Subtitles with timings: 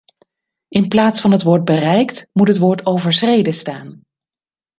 [0.67, 4.03] In plaats van het woord bereikt moet het woord overschreden staan.